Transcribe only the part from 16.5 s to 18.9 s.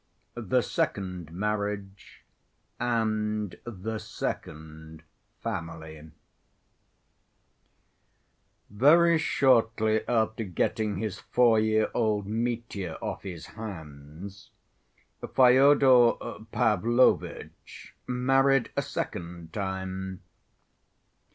Pavlovitch married a